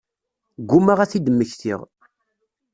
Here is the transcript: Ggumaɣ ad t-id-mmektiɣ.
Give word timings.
Ggumaɣ 0.61 0.99
ad 0.99 1.09
t-id-mmektiɣ. 1.11 1.79